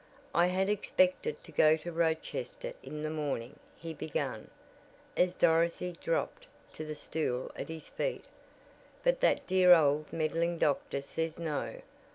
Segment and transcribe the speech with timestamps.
[0.33, 4.49] "I had expected to go to Rochester in the morning," he began,
[5.15, 8.25] as Dorothy dropped to the stool at his feet,
[9.03, 11.83] "but that dear old meddling doctor says no.